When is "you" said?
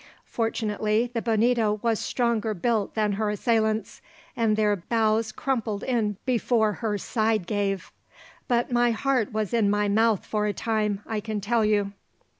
11.63-11.91